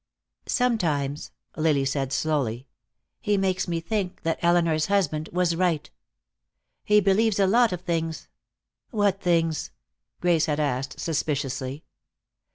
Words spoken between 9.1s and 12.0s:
things?" Grace had asked, suspiciously.